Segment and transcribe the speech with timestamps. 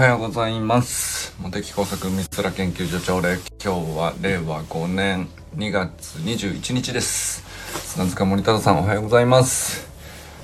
[0.00, 1.36] はようございます。
[1.38, 7.44] 茂木工作三浦研究所長で今日は令和5年2月21日です。
[7.86, 9.86] 砂塚森忠さんおはようございます。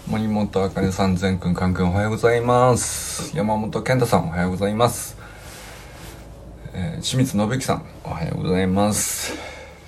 [0.09, 3.35] 森本あかねさん全くんかんくんおはようございます。
[3.35, 5.17] 山本健太さんおはようございます、
[6.75, 9.33] えー清水信之さんおはようございます。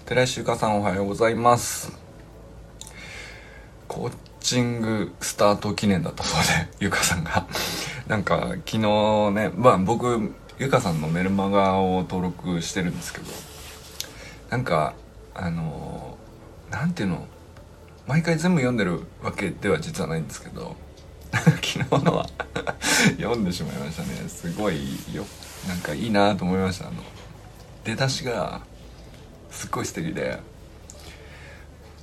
[0.06, 1.92] 寺石ゆかさんおはようございます。
[3.86, 7.46] コーチングスタート記念だったそうでゆかさんが。
[8.08, 13.26] なんか昨日ねまあ僕ゆかさんのメルマガを登録してるんですけど
[14.50, 14.94] なんか
[15.34, 16.16] あの
[16.70, 17.26] なんていうの
[18.06, 20.74] 毎回全部読んでるわけでは実はないんですけど
[21.32, 22.26] 昨日のは
[23.18, 24.28] 読んでしまいましたね。
[24.28, 25.24] すごいよ。
[25.66, 26.88] なんかいいなと思いました。
[26.88, 27.02] あの
[27.84, 28.62] 出だしが
[29.50, 30.40] すっごい素敵で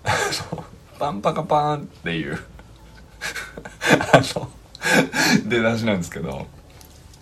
[1.00, 2.40] パンパカパーンっていう。
[4.14, 4.50] あの
[5.46, 6.48] 出だしなんですけど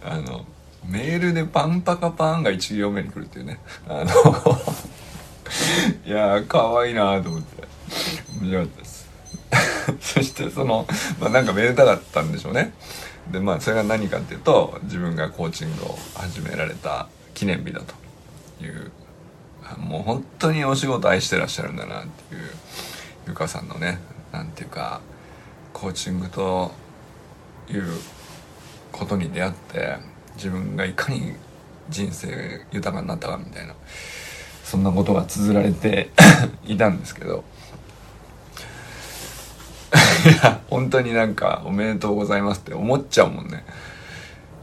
[0.03, 0.45] あの
[0.86, 3.59] メールでパンパカパンが1行目に来るっていうね。
[3.88, 4.05] あの
[6.05, 7.64] いやー可愛いなと思って。
[8.42, 9.09] 面白かったです。
[10.02, 10.88] そしてその、
[11.20, 12.73] まあ、なんかめでたかったんでしょうね。
[13.31, 17.94] でまあそれが何かっていうと自分がコーチングを始められた記念日だと
[18.64, 18.92] いう
[19.77, 22.42] もう本当にお仕事愛してらっしゃるんだなっていう
[23.27, 24.00] ゆかさんのね
[24.33, 25.00] なんていうか
[25.72, 26.73] コーチングと
[27.69, 27.83] いう
[28.92, 29.97] ことに出会って
[30.36, 31.33] 自分がいかに
[31.89, 33.73] 人生豊かになったかみたいな
[34.64, 36.09] そんなことが綴られて
[36.66, 37.44] いたんですけど。
[40.25, 43.66] いや本当になんか「おめでとうございます」って思っちゃうもんね。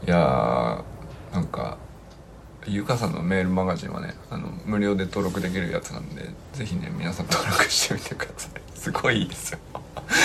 [0.05, 1.77] いやーなんか
[2.65, 8.51] ゆかさんのメールマガジンはねあの無料で登録できるやつなんでぜひね皆さん登録してみてください。
[8.77, 9.59] すごいいいですよ。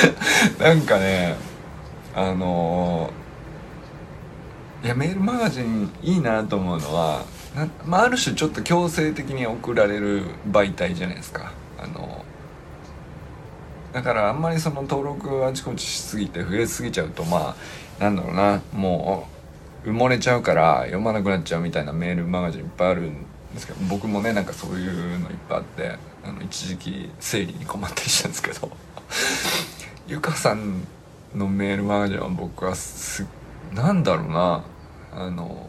[0.58, 1.36] なんかね
[2.17, 3.27] あのー
[4.86, 7.24] いやメールマガジンいいなと思うのは、
[7.85, 11.52] まあ、ある種ちょっと強制的に送られる媒体じゃないですか。
[11.79, 12.24] あの
[13.92, 17.57] だからあんまりその登録あちこちしすぎて増えすぎちゃうとま
[17.98, 18.63] あなんだろうな。
[18.73, 19.27] も
[19.85, 23.24] う埋もれちゃうから読まなくなっちゃうみたいなメールマガジンいっぱいあるん
[23.55, 28.70] ですけど僕もねなんかそういうのいっぱいあってあの一時期整理に困ったりしたんですけど。
[30.07, 30.86] ゆかさん
[31.36, 33.27] のメールマガジンは僕はす
[33.74, 34.64] なんだろうな
[35.13, 35.69] あの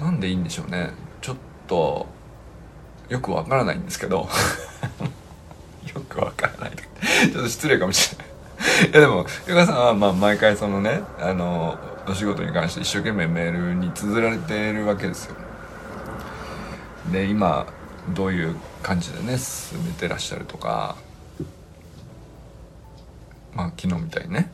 [0.00, 0.90] なんでいいんでしょうね。
[1.20, 1.36] ちょっ
[1.66, 2.06] と
[3.08, 4.28] よくわからないんですけど。
[5.94, 6.72] よくわからない。
[7.32, 8.90] ちょっと失礼かもしれない。
[8.90, 11.76] いやでもゆかさんはまあ毎回そのねあの
[12.06, 15.34] お仕事に関して一生懸命メールに綴られているわけですよ。
[17.10, 17.66] で今
[18.10, 20.96] どういう感じでね進めてらっしゃるとか。
[23.58, 24.50] まあ昨日みたいにね。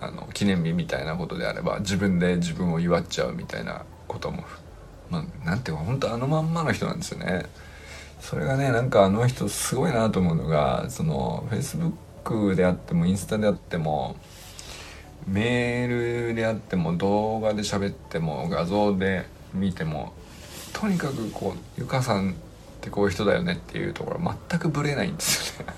[0.00, 4.44] あの記念日みたいなことであれば自分で自分を祝っちゃうみたいなことも
[5.10, 7.46] まあなんていうか本当あのまんまの人なんですよね。
[8.20, 14.16] それがねなんかあの人すごいなと思うのがその Facebook であってもインスタであっても
[15.26, 20.12] メールであっても動画で喋っても画像で見ても
[20.72, 22.34] とにかくこうゆかさんっ
[22.80, 25.74] てこういう人だよねっていうところ全くブレないんですよね。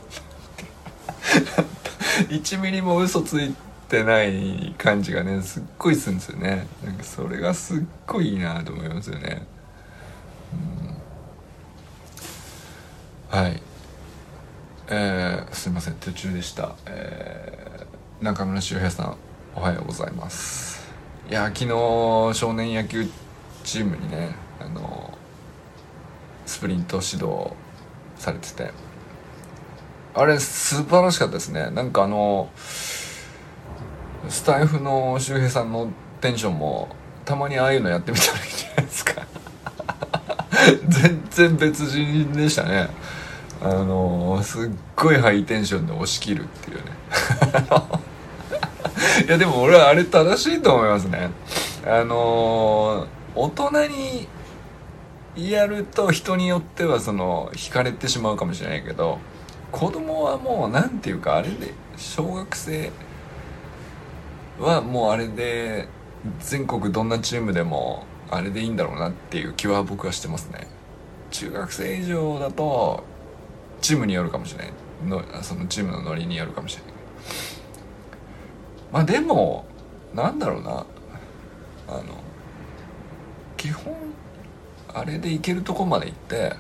[2.25, 3.55] 1ミリも嘘つい
[3.89, 6.67] てない感じがねすっごいするんですよね。
[6.85, 9.47] なんかそれがすっごいいいなと思いますよね、
[13.33, 13.63] うん、はい。
[14.89, 15.95] えー、すいません。
[15.95, 19.17] 途中でした、えー、中村修平さん
[19.55, 20.87] おはようございます。
[21.31, 21.69] いや昨日
[22.35, 23.07] 少年野球
[23.65, 25.17] チームにねあの
[26.47, 27.53] スプリント指導
[28.17, 28.88] されてて。
[30.19, 31.71] あれ素晴らしかったですね。
[31.71, 32.51] なんかあの
[34.29, 36.89] スタイフの周平さんのテンションも
[37.25, 39.23] たまにああいうのやってみたらいいんじゃないですか。
[40.89, 42.89] 全然別人でしたね。
[43.63, 46.83] あのすっごいハイテンションで押し切るっていうね。
[49.25, 51.31] いやでも俺はあれ正しいと思いますね。
[51.87, 53.07] あの
[53.37, 54.29] 大人に
[55.37, 59.21] やると人によってはその惹かれてしまうかもしれないけど
[59.71, 62.91] 子供はもうなんていうかあれで小学生
[64.59, 65.89] はもうあれで
[66.41, 70.67] 全国どんなチームでもあれでいいんだろうなっていう気は僕はしてますね。
[71.31, 73.05] 中学生以上だと
[73.81, 74.73] チームによるかもしれない。
[75.07, 76.93] のそのチームのノリによるかもしれない。
[78.93, 79.67] まあでも
[80.15, 80.87] なんだろうな。
[81.89, 82.03] あの
[83.57, 83.95] 基本
[84.93, 86.53] あれでいけるとこまで行って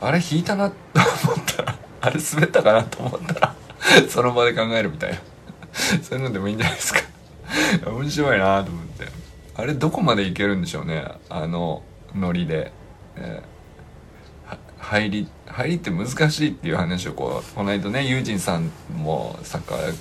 [0.00, 0.76] あれ引いたなと
[1.24, 3.54] 思ったらあれ滑ったかなと思ったら
[4.08, 5.18] その場で考えるみたいな。
[6.02, 7.00] そういうのでもいいんじゃないですか。
[7.86, 9.06] 面白いなと思って。
[9.54, 11.06] あれどこまでいけるんでしょうね。
[11.28, 11.82] あの
[12.14, 12.72] ノリで、
[13.16, 19.94] えー、入り入りって難しいっていう話をこうこの間ねユージンさんもサッカー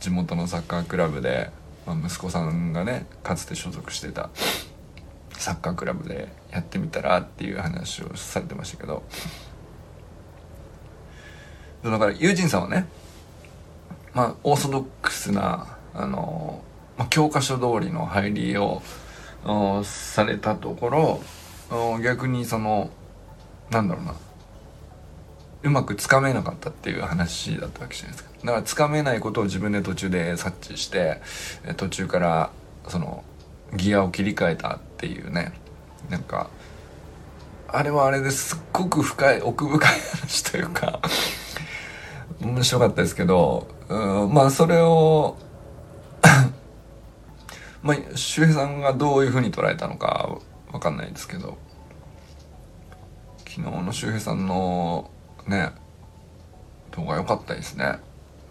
[0.00, 1.50] 地元のサッカークラブで、
[1.86, 4.30] まあ、息子さんがねかつて所属してた
[5.32, 9.02] サッカークラブでやってみたらっていう話をされてましたけど。
[11.84, 12.86] だからユージンさんはね
[14.12, 16.62] まあオーソドックスなあの、
[16.98, 18.82] まあ、教科書通りの入りを
[19.84, 21.20] されたとこ
[21.70, 22.90] ろ逆にその
[23.70, 24.14] なんだろうな
[25.62, 28.30] うまくつかめなかったっていう話だったわけじゃないですか。
[28.44, 31.20] だからつかめないことを自分で途中で察知して
[31.76, 32.50] 途中から
[32.88, 33.24] その
[33.76, 35.52] ギアを切り替えたっていうね
[36.08, 36.48] なんか
[37.68, 41.00] あれはあれですっごく深い奥深い話というか
[42.40, 45.36] 面白かったですけどうんまあそれを
[47.82, 50.36] まあ周平さんがどういうふうに捉えたのか
[50.72, 51.58] わかんないですけど
[53.38, 55.10] 昨日の周平さんの
[55.46, 55.72] ね
[56.92, 57.98] 動画良かったですね。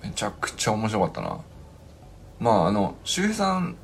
[0.02, 1.40] めちゃくちゃ面白かったな。
[2.40, 3.76] まああの周平さん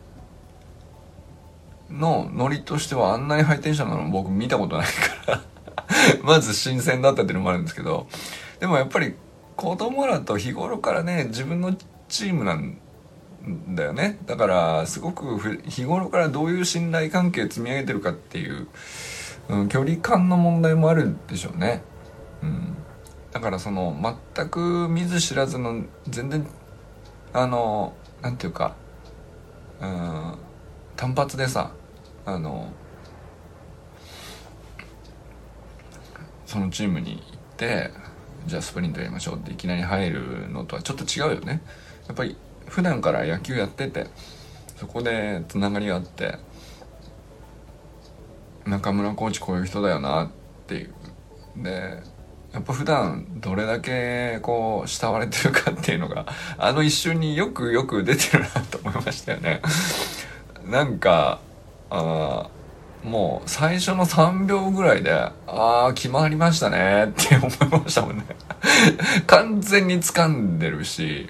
[1.89, 5.41] のノリとしてはあんなにハイテンションなの僕見たことないから
[6.23, 8.07] まず新鮮だったっていうのもあるんですけど
[8.59, 9.13] でもやっぱり
[9.55, 11.75] 子供らと日頃からね自分の
[12.07, 12.77] チームなん
[13.69, 18.67] だよねだからすごく日頃からどういう信頼関係積み上げてるかっていう、
[19.49, 21.81] うん、距離感の問題もあるんでしょうね。
[22.41, 22.75] うん
[23.31, 23.93] だからその
[24.33, 26.47] 全く見ず知らずの全然
[27.33, 28.77] あのなんていうか
[29.81, 30.35] うん
[30.95, 31.73] 単発でさ
[32.25, 32.71] あの
[36.45, 37.91] そのチームに行って
[38.45, 41.61] じゃあスプリントやりましょうっていきなり入るのとはちょっと違うよね。
[42.07, 42.35] やっぱり
[42.67, 44.07] 普段から野球やってて
[44.77, 46.37] そこでつながりがあって
[48.65, 50.29] 中村コーチこういう人だよなっ
[50.67, 50.93] ていう。
[51.57, 52.03] で
[52.53, 56.25] やっぱ普段どれだけこう慕われてるかっていうのが
[56.57, 59.61] あの一瞬によくよく出てるなと思いましたよね。
[60.65, 61.39] なんか
[61.89, 62.49] あ
[63.05, 68.25] もう最初の3秒ぐらいでああ決まりましたねって思いましたもんね。
[69.27, 71.29] 完全に掴んでるし。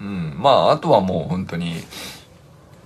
[0.00, 1.74] うんまああとはもう本当に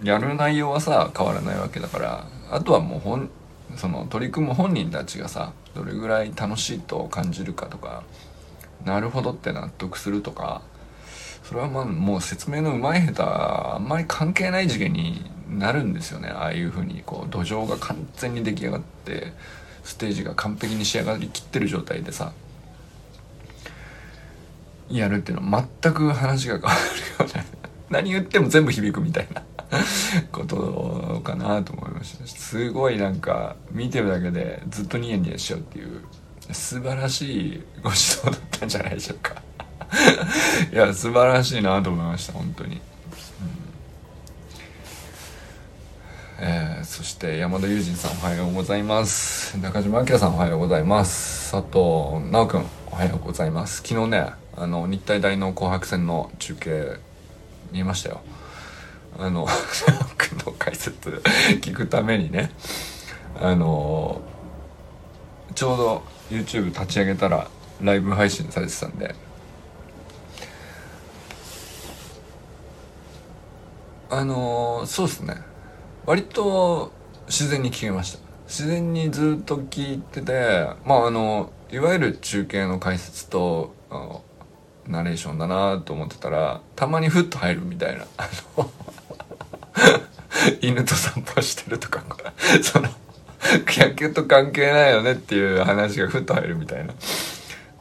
[0.03, 3.31] やる内容はさ変わらないわけだからあとはもうほん
[3.77, 8.03] その取り組む本人たちがさどれぐらい楽しいと感じるかとか
[8.85, 10.63] なるほどって納得するとか
[11.45, 16.29] それはまあもう説明のうまい下手あんまり関係ない次元になるんですよね。
[16.29, 19.33] ああいうふうにこう土壌が完全に出来上がって
[19.83, 22.33] ステージが完璧に仕上がりきってる状態でさ
[24.89, 26.71] やるっていうのは全く話が変わ
[27.19, 27.47] るよね
[27.91, 29.43] 何言っても全部響くみたいな
[30.33, 32.27] ことかなと思いました。
[32.27, 36.03] すごいなんか見てるだけでずっとニヤニヤしちゃうっていう
[36.53, 39.43] 素晴らしいご指導だったんじゃないでしょうか。
[40.73, 42.81] いや素晴らしいなと思いました本当に、うん、
[46.39, 49.57] えー、そして山田友人さんおはようございます。
[49.59, 51.53] 中島明さんおはようございます。
[51.53, 53.83] 佐藤直君おはようございます。
[53.87, 54.27] 昨日ね
[54.57, 56.99] あの日体大の紅白戦の中継
[57.71, 58.21] 見ましたよ。
[59.17, 59.47] あの
[60.11, 61.23] 僕の解説
[61.61, 62.51] 聞くためにね
[63.41, 64.21] あの
[65.55, 67.47] ちょうど YouTube 立ち上げたら
[67.81, 69.15] ライブ配信されてたんで
[74.11, 75.54] あのそうですね。
[76.07, 76.93] 割と
[77.27, 78.19] 自然に聞けました。
[78.47, 83.75] 自然にずっと聞いててまああのいわゆる中継の解説と
[84.87, 88.71] ナレーションだなと思ってたらたまにフッと入るみたいなあの
[90.61, 92.05] 犬と散歩してるとか
[92.63, 92.89] その
[93.67, 96.93] 野球と関係ないよねっていう話がふっと入るみたいな。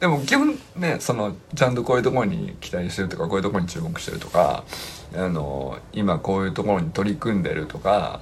[0.04, 4.64] でも基本ねそのちゃんとこういうところに期待してるとかこういうところに注目してるとか
[5.16, 8.20] あの今こういうところに取り組んでるとか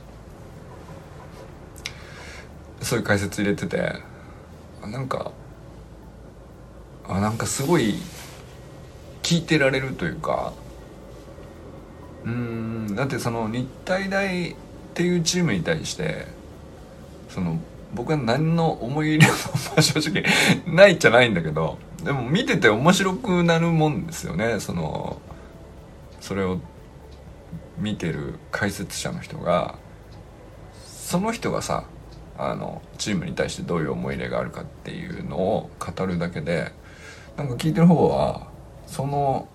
[2.82, 3.94] そういう解説入れてて
[4.86, 5.32] なんか
[7.08, 7.96] あなんかすごい
[9.24, 10.52] 聞いてられるというか
[12.24, 14.54] うんだってその日体大っ
[14.94, 16.28] ていうチームに対して
[17.28, 17.58] その
[17.94, 20.24] 僕は何の思い入れも正直
[20.66, 24.60] ないじゃないんだけどでも見てて面白くなるもんですよね。
[24.60, 25.20] その
[26.20, 26.58] それを
[27.78, 29.76] 見てる解説者の人が
[30.84, 31.84] その人がさ
[32.38, 36.72] あのチームに対してどういう思い入れがあるかっていうのを語るだけで
[37.36, 38.48] なんか聞いてる方は
[38.86, 39.48] その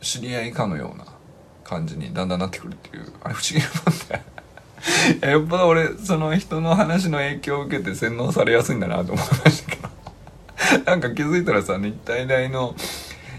[0.00, 1.04] 知り合いかのような
[1.64, 4.22] 感じにだんだんなってくるっていうあれ不思議なもんだよ
[5.30, 9.86] よっぽど俺その人の話の影響を受けて洗脳されやすいんだなと思いましたけど。
[10.84, 12.74] なんか気づいたらさ日体大の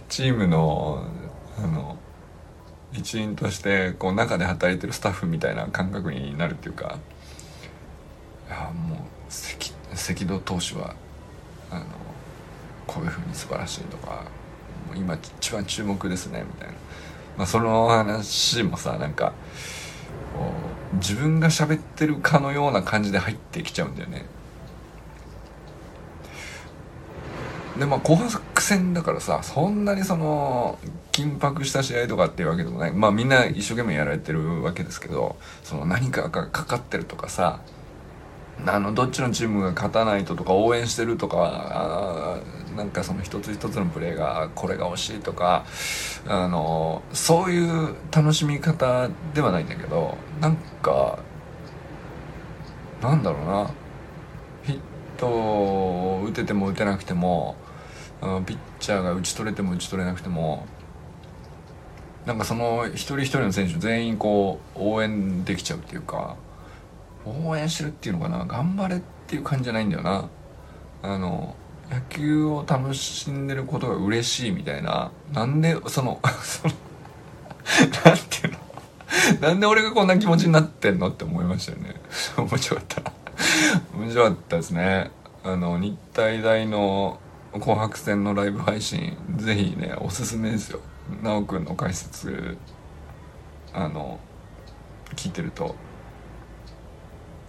[0.08, 1.04] チームの
[1.58, 1.98] あの
[2.94, 6.98] 一員としてこう中で働いてるスタッフみたいな感覚になるっていうか。
[8.48, 10.96] いやもう赤赤道投手は
[11.70, 11.86] あの
[12.86, 14.24] こういうふうに素晴らしいとか
[14.88, 16.74] もう今一番注目ですねみたいな、
[17.38, 19.34] まあ、その話もさなんか
[20.34, 24.26] こう自分が喋ってるかのような感じで入ってきちゃうんだよね。
[27.78, 30.80] でまあ紅白戦だからさそんなにその
[31.12, 32.92] 緊迫した試合とかっていうわけでもない。
[32.92, 37.62] まあみんな一生懸命やられてるわけですけどその何かがかかってるとかさ
[38.66, 42.40] あのどっちのチームが勝たないととか応援してるとか
[42.78, 45.66] なんかその一つ一つのプレーがこれが惜しいとか
[46.28, 51.20] あのそういう楽しみ方ではないんだけどなんか
[53.02, 53.70] なんだろうな。
[54.64, 54.80] ヒッ
[55.18, 57.56] トを打てても打てなくても
[58.46, 60.66] ピッチャーが打ち取れても打ち取れなくても
[62.26, 66.36] なんかその一人一人の選手全員こう応援できちゃうっていうか
[67.26, 68.46] 応援してるっていうのかな。
[68.46, 70.30] 頑張れっていう感じじゃないんだよな。
[71.04, 71.56] あの
[71.90, 75.12] 野球を楽しんでることが嬉しいみたいな。
[75.34, 76.74] なんでその その
[78.06, 78.68] なんていうの？
[79.42, 81.96] なんで俺がこんな気持ちになってんのって思いましたよね。
[82.38, 83.12] 面白かった。
[83.98, 85.12] 面白かったですね。
[85.44, 87.20] あの日体大の
[87.54, 90.80] 紅白戦のライブ配信ぜひねおすすめですよ。
[91.24, 92.58] 奈くんの解説
[93.74, 94.20] あの
[95.16, 95.76] 聞いてると。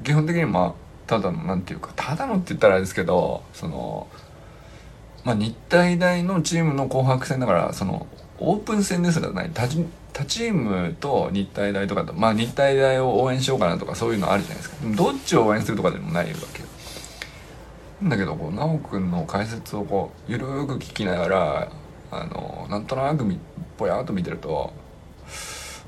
[0.05, 0.73] 基本的にまあ
[1.09, 4.07] ただのなんていうかただのって言ったらあれですけどその
[5.25, 8.07] まあ日体大のチームの紅白戦だからその
[8.39, 9.69] オープン戦ですらない他
[10.13, 14.77] 他チームと日体大とかとまあ日体大を応援しようかなとかそういうのあるじゃないですか。
[14.81, 16.63] でもどっちを応援するとかでもないわけ
[18.03, 21.73] だけどこう奈くんの解説をこうゆるく聞きながら
[22.11, 23.25] あのなんとなく
[23.77, 24.73] ぼやっと見てると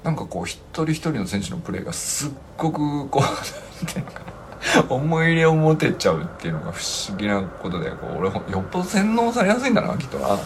[0.03, 4.23] なんかこう一人一人の選手のプレーがすっごくこう なんていうのか
[4.89, 10.39] 思い入れを持てちゃうっていうのが不思議なことでこう俺よっぽど洗脳されやすいんだなきっとな。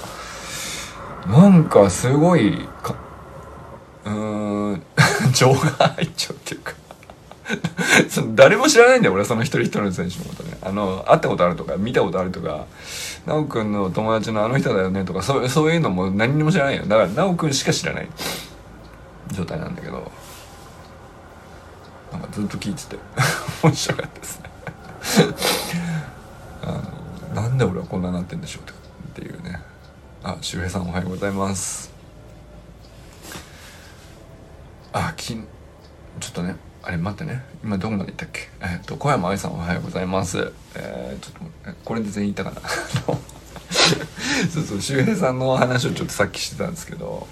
[1.27, 2.95] なんかすごいか
[4.05, 4.13] うー
[4.77, 4.83] ん
[5.33, 6.73] 情が入っちゃうっていうか。
[8.09, 10.57] その誰も知らないんだよ俺その一人一人の選手のことね。
[10.63, 12.67] あの会ったことあるとか見たことあるとか。
[13.27, 16.83] 奈くんの友達のあの人だよねとかそうそういうのも何にも知らないよ。
[16.83, 18.09] だから奈くんしか知らない
[19.33, 20.11] 状態なんだけど。
[22.27, 22.97] かずっと聞いてて。
[23.63, 24.51] 面白かったですね。
[26.63, 26.67] あ
[27.35, 29.61] のなんで俺はこんななってんでしょうっていうね。
[30.23, 31.93] あ周平さんおはようございます。
[34.93, 35.47] あきん
[36.21, 37.45] ちょっとねあれ待ってね。
[37.63, 38.49] 今どこまで行ったっけ？
[38.61, 40.53] えっ、と小山愛さんおはようございます。
[40.75, 42.69] えー、ちょっとこれで全員言ったかな？
[44.51, 47.27] そうそう周平さんの話をちょっとさっきしてたんですけど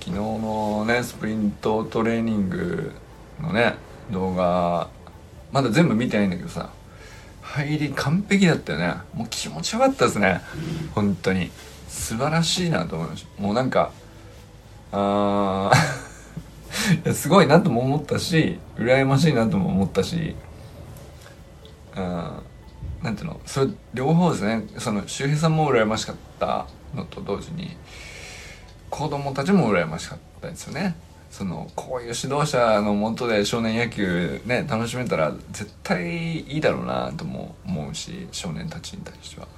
[0.00, 2.92] 昨日のねスプリントトレーニング
[3.40, 3.76] のね
[4.10, 4.88] 動画
[5.52, 6.70] まだ全部見てないんだけどさ
[7.42, 8.94] 入り完璧だったよね。
[9.14, 10.42] もう気持ちよかったですね。
[10.94, 11.50] 本当に。
[11.88, 13.42] 素晴らしいなと思いました。
[13.42, 13.90] もうなんか
[14.92, 16.08] あー。
[17.14, 20.36] すごいなとも思ったし羨ましいなとも思ったし
[21.96, 22.42] あ
[23.02, 23.40] なんていうの？
[23.46, 24.66] それ両方ですね。
[24.76, 27.76] その周平さんも羨ましかったのと同時に
[28.90, 30.96] 子供たちも羨ましかったですよね。
[31.30, 39.48] そのこういう指導者のもとで少年野球ね楽しめたら絶対いいだろうなとも思うし少年たちに対しては。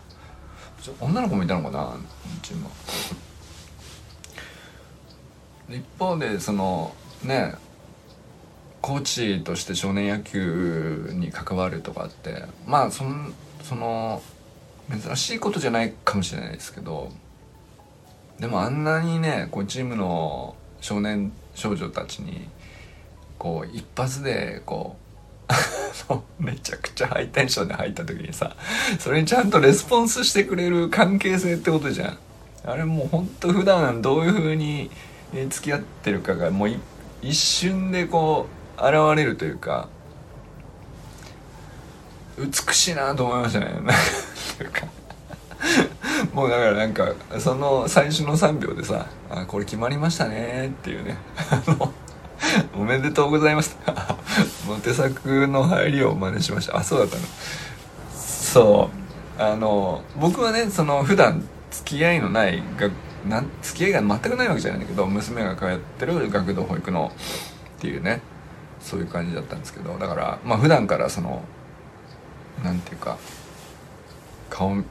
[0.98, 2.00] 女の子もいたのかなう
[2.42, 2.70] ちも。
[5.68, 7.54] 一方でそのね
[8.80, 13.30] コーチとして少年野球に関わるとかってまあその
[13.62, 14.22] その
[14.90, 17.12] 珍しいことじゃないかもしれないですけど
[18.40, 22.48] でもあんなにねこうチームの少年少女たちに
[23.38, 24.96] こう一発でこ
[26.08, 28.56] う めちゃくちゃハイテンションで入った時にさ
[28.98, 32.18] それにちゃんとレスポンスしてくれる関係性ってことじゃん。
[32.64, 34.90] あれもうほんと普段どういう風に
[35.48, 36.70] 付き合ってるかがもう
[37.22, 38.46] 一瞬でこ
[38.78, 39.88] う現れるというか
[42.38, 43.66] 美しいなと思いましたね。
[44.58, 44.86] というか
[46.32, 51.16] もうだからなんかその最初の3秒でさ「あこれ決まりましたね」っていうね。
[51.50, 51.92] あの
[52.74, 53.76] おめでとうございます
[54.66, 56.78] もう手作の入りを真似しました。
[56.78, 57.22] あそうだったの。
[58.14, 58.90] そ
[59.38, 59.42] う。
[59.42, 62.92] あの僕はねその普段付き合いのない学
[63.28, 67.12] な付き合いが全くないわけじゃないんだけど娘が通ってる学童保育の
[67.78, 68.22] っていうね
[68.80, 71.42] そういう感じだったんですけどだからまあ普段からその
[72.64, 73.18] なんていうか
[74.48, 74.82] 顔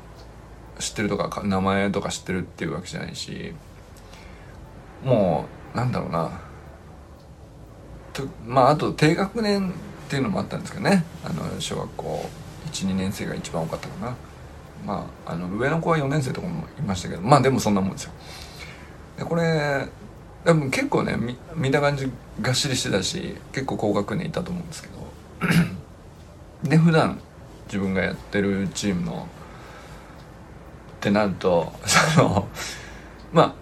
[0.80, 3.54] 知ってるとか名前とか知ってるっていうわけじゃないし
[5.04, 6.42] もうなんだろうな。
[8.14, 9.74] とまああと低学年っ
[10.10, 11.06] ていうのもあったんですけどね。
[11.24, 12.30] あの小学校
[12.72, 14.16] 12年生が一番多かったかな。
[14.86, 18.12] まああの上の子は4年生とかもいましたけどまあでもそんなもんですよ。
[19.18, 19.88] でこれ
[20.46, 25.00] でも結構ね見見た感じがっしりしてたし結構高学年いたと思うんですけど。
[26.64, 27.20] で普段
[27.68, 29.28] 自分がやってるチームの
[31.00, 32.48] ってなると その
[33.32, 33.56] ま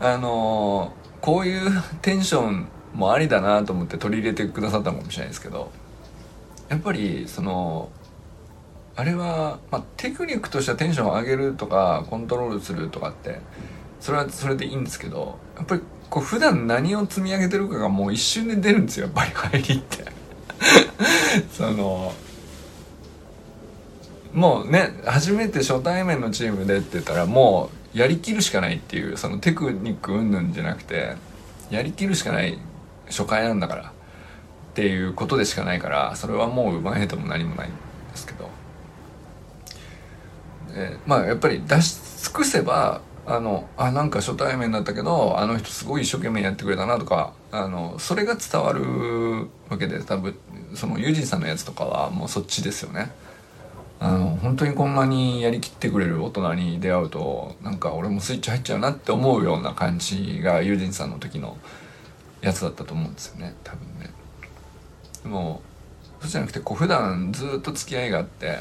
[0.00, 5.70] ああのこういうテンションもありだなと思って取り入れてくださったのかもしれないですけど
[6.68, 7.88] やっぱりその
[8.96, 13.40] あれは、まあ、テクニックとしてはテンションを上げるとかコントロールするとかって
[13.98, 20.04] それはそれでいいんですけどやっぱりこう普段何を積み上げてるかがもう一瞬で出るんですよやっぱり入りって。
[21.50, 22.12] その
[24.34, 31.14] もうね初めて初対面のチームでって言ったらもうやりきるしかないっていうそのテクニック云々じゃなくて
[31.70, 32.58] やりきるしかない
[33.06, 33.92] 初回なんだからっ
[34.74, 37.76] ていうことでしかないからそれはもううまいとも何もないんで
[38.16, 38.50] すけど
[40.74, 50.36] でまあやっぱり出し尽くせばあのあなんか初対面だったけどあの人すごい一生懸命やってくれたなとかあのそれが伝わるわけで多分
[50.74, 53.12] そのユージンさんのやつとかはもうそっちですよね。
[54.04, 61.56] あの本当にこんなにやりきってくれる大人に出会うとなんか俺もスイッチ入っちゃうなって思うような感じがユージンさんの時の
[62.42, 64.10] やつだったと思うんですよね多分ね。
[65.22, 65.62] でも
[66.20, 68.58] そうじゃなくてこう普段ずっと付き合いがあって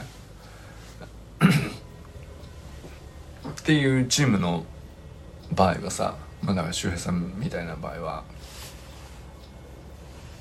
[3.50, 4.64] っていうチームの
[5.54, 8.24] 場合はさまあだから周平さんみたいな場合は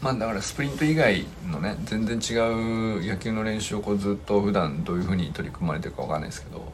[0.03, 2.35] まあだからスプリント以外のね全然違
[2.99, 6.73] う野球の練習をこうずっと普段どういうふうに取り組まれてるかわかんないですけど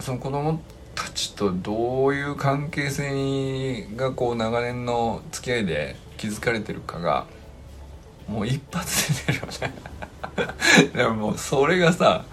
[0.00, 0.62] その子供
[0.94, 7.26] たちとどういう関係性がこう長年の付き合いで築かれてるかが
[8.26, 9.74] もう一発で出るよね。
[10.96, 12.24] でももうそれがさ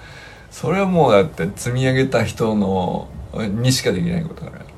[0.49, 4.68] それはもうだって積み上げた人のにしかできないことだから。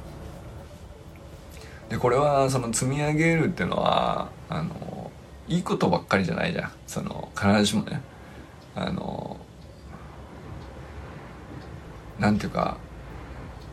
[1.91, 5.11] でこれはその積み上げるっていうのはあの
[5.49, 6.71] いいことばっかりじゃないじゃん。
[6.87, 8.01] その必ずしもね。
[8.75, 9.35] あの
[12.17, 12.77] なんていうか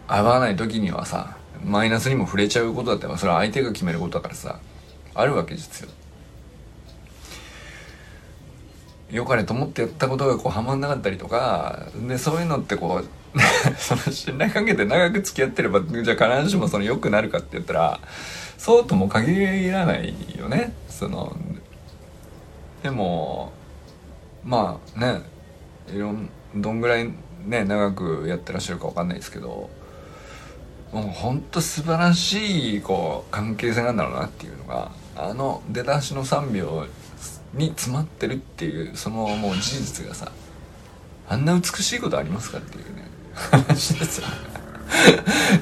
[0.09, 4.59] 合わない時にはさマイナスにも触れちゃうことだってそれは相手が決めることだからさ
[5.14, 5.88] あるわけですよ。
[9.12, 13.09] 良かれと思ってやったことがこうはまんなかったりとかでそういうのってこう
[13.79, 18.01] その信頼関係で長く付き合ってればじゃあ必ずしもその良くなるかって言ったら
[18.57, 20.72] そうとも限らないよね。
[20.88, 21.37] その
[22.83, 23.53] でも
[24.44, 25.22] まあね
[25.92, 27.11] いろんどんぐらい
[27.44, 29.70] ね長くやってらっしゃるか分かんないですけど
[30.92, 36.87] もうほんと素晴らしいこう関係性なんだろうなっていうのがあの出だしの3秒
[37.55, 40.33] に詰まってるっていうそのもう事実がさ
[41.29, 43.07] あんな美しいことありますかっていうね。
[43.51, 44.27] 話ですよ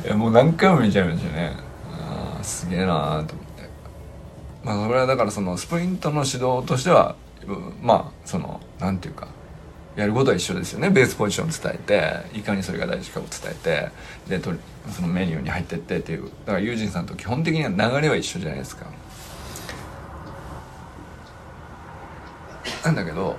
[0.05, 1.57] いやもう何回も見ちゃいましたね。
[1.93, 3.69] ああすげえなーと思って。
[4.65, 7.17] まあそれはだからそのスプリントの指導としては
[7.83, 9.29] まあそのなんていうか
[9.97, 10.91] やることは一緒ですよね。
[10.91, 13.55] ベースポジション伝えていかにそれが大事かを伝え
[14.29, 14.53] てでと
[14.91, 16.25] そのメニューに入ってってっていう。
[16.45, 18.87] だからユージンさんと基本的には流れは一緒じゃないですか。
[22.85, 23.37] なんだけど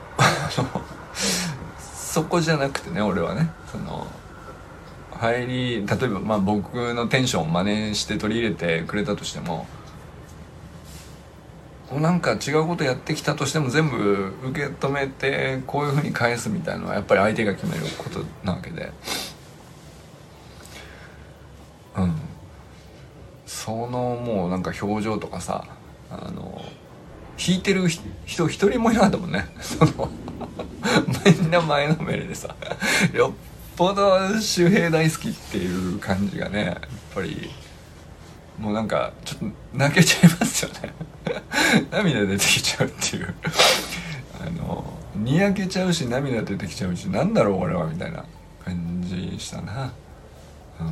[1.79, 3.49] そこじゃなくてね俺はね。
[3.71, 4.05] その
[5.17, 9.67] 入り例えばまあ僕のテンションを真似して取り入れてくれたとしても
[11.91, 18.91] なんか違うことやってきたとしても全部受け止めてこういうふうに返すみたいなのはやっぱり相手が決めることなわけで。
[21.95, 22.15] うん。
[23.45, 25.65] そのもうなんか表情とかさ
[26.09, 26.61] あの
[27.37, 29.47] 弾いてる人一人もいなかったもんね。
[29.61, 30.09] その
[31.25, 32.53] みんな前のめりでさ
[33.13, 33.33] よ
[33.77, 36.75] ぽど周平大好きっていう感じがねやっ
[37.13, 37.51] ぱり
[38.57, 40.91] もうなんかちょっと泣けちゃいますよね。
[41.91, 43.35] 涙出てきちゃうっていう。
[44.41, 48.25] あのにやけちゃうし涙出てきちゃうしなんだろう俺はみたいな
[48.65, 49.93] 感じしたな。
[50.79, 50.83] う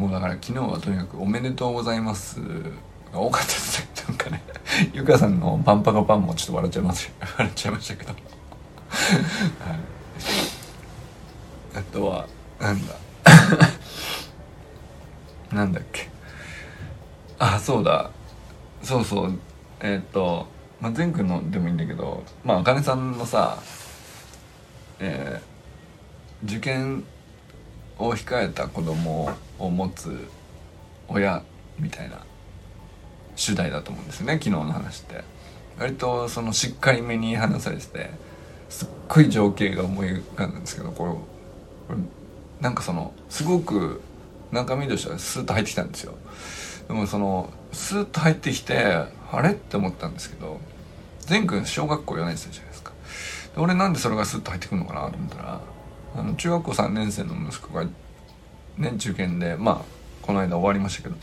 [0.00, 0.02] ん。
[0.02, 2.40] もうだから昨日はとにかく「おめでとうございます」
[3.12, 3.88] が多かったですね。
[4.08, 4.42] なんかね
[4.92, 7.08] ゆかさんのパンパカパンもちょっと笑っちゃいます。
[7.20, 8.10] 笑っちゃいましたけど。
[8.10, 8.16] は
[9.74, 9.97] い。
[11.74, 12.28] あとは
[12.60, 12.94] なんだ。
[15.52, 16.08] なんだっけ。
[17.38, 18.10] あそうだ。
[18.82, 19.38] そうそう。
[19.80, 20.46] えー、っと、
[20.80, 23.58] まあ、善くんのでもいいんだけどまああかねさんのさ
[25.00, 27.04] えー、受験
[27.98, 30.28] を控えた子供を持つ
[31.06, 31.42] 親
[31.78, 32.24] みたいな
[33.36, 35.22] 主題だと思うんですよね昨日の話って。
[35.78, 38.10] 割とそのしっかりめに話されてて
[38.68, 41.20] すっごい情景が思い浮かんだんですけどこれこ
[41.90, 41.96] れ
[42.60, 44.00] なんかそのすごく
[44.52, 46.14] 中身としてはスーッと入ってきたんですよ。
[46.86, 48.78] でもそのスーッと入ってきて
[49.30, 49.50] あれ？
[49.50, 50.58] って思ったんですけど
[51.20, 52.92] 善くん小学校4年生じゃないですか。
[53.54, 55.60] で俺なんでそれがスッと入ってくるのかなと思ったら
[56.16, 57.84] あの中学校3年生の息子が
[58.76, 59.84] ね受験でまあ
[60.22, 61.16] この間終わりましたけど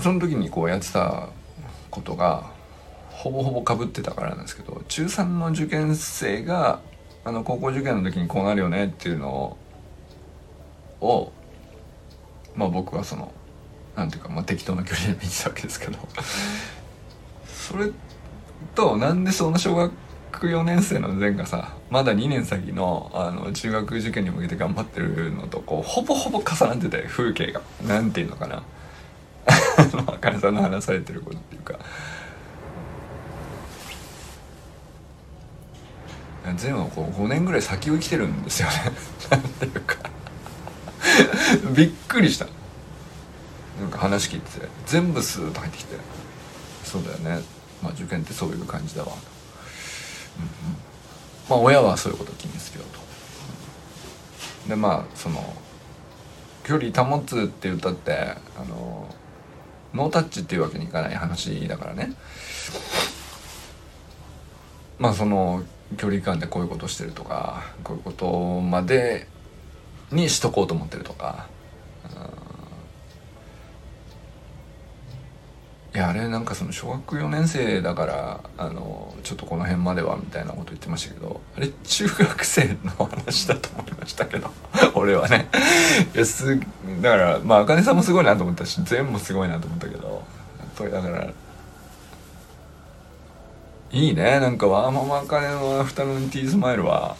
[0.00, 1.28] その時にこうやってた
[1.90, 2.49] ことが
[3.20, 6.80] ほぼほぼかぶってたからなんですけど中3の受験生が
[7.22, 9.58] あの高校受験の時にこうなるよねっていうの
[11.02, 11.32] を
[12.56, 13.30] まあ僕はその
[13.94, 15.98] なんていうか、まあ、適当な距離で見てたわけですけど。
[17.44, 17.90] それ
[18.74, 19.92] となんでその小学
[20.32, 27.60] 4年生の前がさまだ2年先のあの中学受験に向けて頑張ってるのとこうほぼほぼ重なってて風景が。
[27.86, 28.62] なんていうのかな。
[30.06, 31.78] あかねさんの話されてることっていうか。
[36.56, 38.74] 全部こう5年ぐらい先を生きてるんですよね。
[39.30, 39.96] なんていうか。
[41.74, 42.46] びっくりした。
[43.80, 45.96] なんか話聞いてて全部スーッと入ってきて。
[46.84, 47.42] そうだよね。
[47.82, 49.08] まあ受験ってそういう感じだわ。
[49.08, 49.14] と、
[50.38, 50.50] うんうん、
[51.48, 53.00] まあ親はそういうこと気にするよと。
[54.68, 55.54] でまあその
[56.64, 58.12] 距離保つって言ったって
[58.56, 59.14] あの
[59.94, 62.12] ノータッチっていうわけにいかない話だからね。
[65.00, 65.64] まあその
[65.96, 69.26] 距離感でこういうことしてるとかこういうことまで
[70.12, 71.48] にしとこうと思ってるとか。
[75.92, 84.52] いやあれなんかその小学4年生だからあのちょっとこの辺まではみたいなこと言ってましたけどあれ中学生の話だと思いましたけど
[84.94, 85.48] 俺はね。
[86.14, 86.56] いやす
[87.02, 90.22] だからまああかねさんもすごいなと思ったし全部すごいなと思ったけど
[90.60, 91.28] やっぱりだから
[93.92, 94.38] いいね。
[94.38, 97.16] なんかワーママあかねのアフタヌーンティースマイルは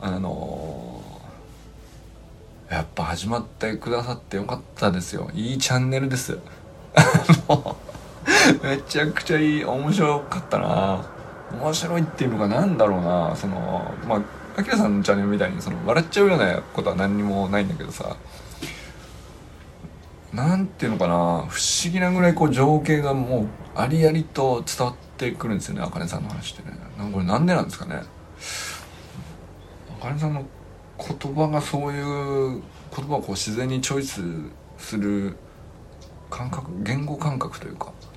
[0.00, 1.02] あの
[2.70, 5.28] やっぱ始まってくださってよかったですよ。
[5.34, 6.38] いいチャンネルです。
[8.62, 11.04] めちゃくちゃいい面白かったな。
[11.60, 13.34] 面白いっていうのが何だろうな。
[13.34, 14.20] そのまあ
[14.56, 18.16] アキラさんのチャンネルみたいにその笑っちゃうようなことは何にもないんだけどさ。
[20.32, 26.76] なんていうのかな不思議なぐらいこう情景がもうありありと伝わってくるんですよねあかねさんの話ってね。
[27.12, 28.02] これなんでなんですかね。
[30.00, 30.44] あかねさんの
[30.98, 32.62] 言葉がそういう
[32.94, 34.22] 言葉をこう自然にチョイス
[34.78, 35.36] する
[36.30, 38.08] 感覚言語感覚というかそ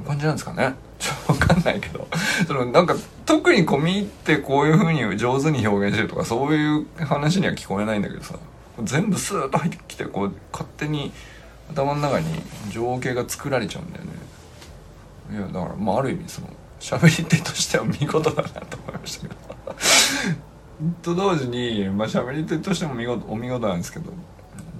[0.00, 0.74] ういう感じなんですかね。
[0.98, 2.08] ちょっと分かんないけど。
[2.46, 8.34] そのなんか特に込み入ってこういう風に上手に表現してるとかそういう話には聞こえないんだけどさ
[8.82, 11.12] 全部スーッと入ってきてこう勝手に
[11.72, 12.26] 頭の中に
[12.70, 14.10] 情景が作られちゃうんだよね。
[15.32, 16.48] いやだからまあある意味その
[16.80, 19.40] 喋り手としては見事だなと思いましたけど。
[21.02, 24.12] と同時にまあ喋り手としても見事お見事なんですけど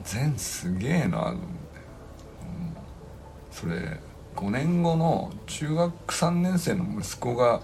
[0.02, 1.60] 全すげえなと思って。
[3.50, 4.00] それ
[4.36, 7.60] 5年後の中学3年生の息子が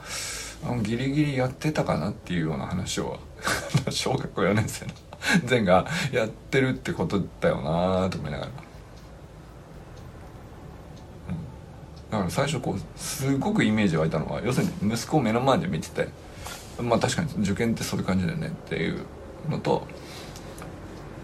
[0.82, 3.18] ギリギリやってたかなっていうような話を
[3.90, 4.92] 小学校4年生の
[5.48, 8.52] 前がやってるってことだよなと思いながら、うん、
[12.10, 16.08] だから最初こうすごくイメージ湧いたのは要するに息子を目の前で見てて
[16.80, 19.04] まあ確かに受験ってそういう感じだよねっていう
[19.48, 19.86] のと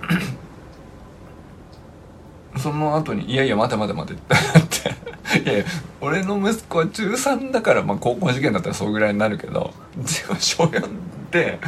[2.59, 5.65] その後に「いやいや待て待て待て」って いやいや
[6.01, 9.73] 俺の息子は中3だから、まあ、高校受験だったらそうぐらいになるけど
[10.05, 10.89] 小4っ
[11.31, 11.59] て、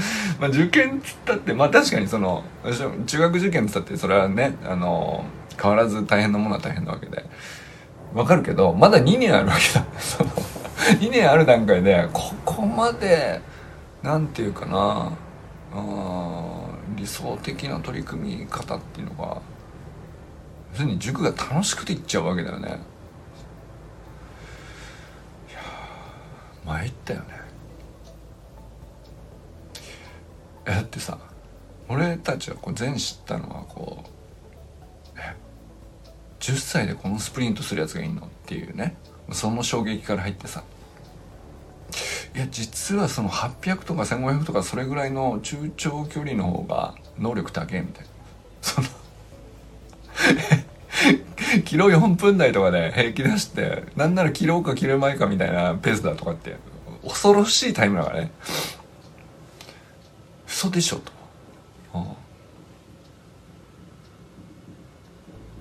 [0.41, 2.45] まあ、受験っつったってまあ確かにその
[3.07, 5.25] 中学受験っつったってそれはねあの
[5.61, 7.25] 変わらず大変なものは大変なわけで。
[8.15, 9.85] わかるけどまだ2年あるわけだ。
[10.01, 10.31] その
[11.01, 13.41] 2年ある段階でここまで
[14.03, 15.13] なんていうかな
[15.73, 19.43] あ理想的な取り組み方っていうのが
[20.73, 22.69] 要するに塾が楽しくて行っちゃうわけだよね。
[22.69, 22.73] い
[25.53, 25.59] や
[26.65, 27.27] 参ったよね。
[30.65, 31.19] だってさ
[31.89, 34.09] 俺たちはこう全知ったのはこう
[36.45, 38.27] 10歳でこのスプリントするやつがいいの？
[38.27, 38.97] っていうね。
[39.33, 40.63] その衝撃から入ってさ。
[42.35, 48.11] いや実はその800とか1500とかそれぐらいの中長距離の方が能力高えみたいな。
[48.61, 48.89] その
[51.65, 56.57] キロ4分台とかで平気出してなんなら切ろうか切る前かみたいなペースだとかって
[57.03, 58.31] 恐ろしいタイムだからね。
[60.47, 61.13] 嘘でしょと、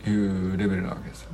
[0.06, 0.53] うん、いう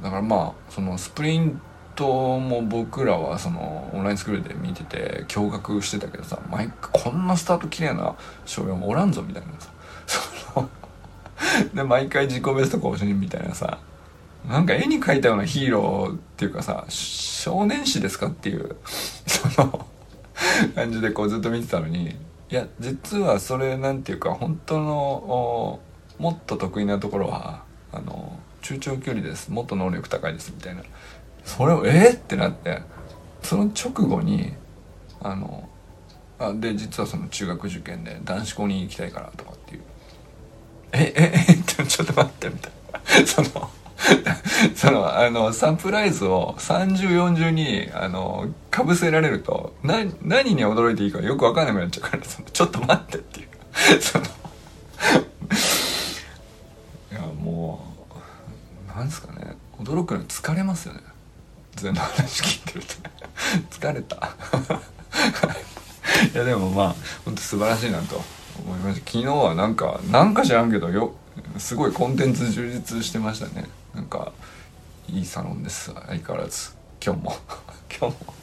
[0.03, 1.62] だからまあそのスプリン
[1.95, 9.69] トも僕らはそのオンラインスクールで見てて驚愕してたけどさ毎回こんなスタート綺麗な少年おらんぞみたいなさ。
[10.53, 10.69] その
[11.73, 13.79] で毎回自己ベスト更新みたいなさ。
[14.47, 18.77] なんか絵に描いたようなヒーローっていうかさ少年誌ですかっていう
[19.27, 19.85] その
[20.73, 22.15] 感じでこうずっと見てたのに
[22.49, 25.79] いや実はそれなんていうか本当の
[26.17, 29.49] もっと得意なところはあの中長距離です。
[29.49, 30.84] もっと能力高いですみたいな。
[31.43, 32.82] それをえー、ってなって。
[33.41, 34.53] その直後に
[35.21, 35.67] あの
[36.38, 39.82] あで実はその中学受験で男子校に行きたいからとかっていう。
[40.91, 41.53] えええ
[41.84, 42.71] っちょっと待ってみたい
[43.21, 43.25] な。
[43.25, 43.71] その
[44.75, 53.47] そのあのサプライズを3040にあのかぶせられるとな何に驚いていいかよく分かんなくなっちゃうからそのちょっと待ってっていう。
[54.01, 54.25] その
[57.12, 57.89] いやもう
[58.99, 59.55] なんですかね。
[59.79, 60.99] 驚くの疲れますよね。
[61.75, 62.95] 全の話聞いてると。
[63.79, 64.17] 疲れた。
[66.33, 68.21] いやでもまあ本当素晴らしいなと
[68.57, 69.12] 思いました。
[69.12, 71.15] 昨日はなんかなんか知らんけどよ
[71.57, 73.69] すごいコンテンツ充実してましたね。
[73.95, 74.33] なんか
[75.07, 75.91] いいサロンです。
[75.93, 76.71] 相変わらず。
[77.03, 77.38] 今日も。
[77.89, 78.33] 今日も。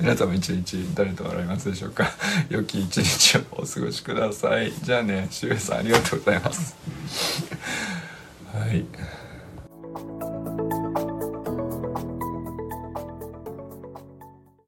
[0.00, 2.12] 皆様一日誰と笑いますでしょうか。
[2.48, 4.72] 良き一日をお過ごしください。
[4.72, 6.76] じゃあねしゅうさんありがとうございます。
[8.54, 8.84] はい。